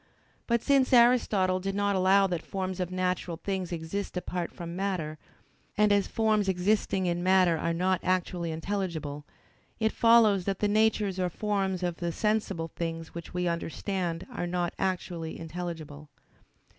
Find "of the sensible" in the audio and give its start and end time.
11.83-12.69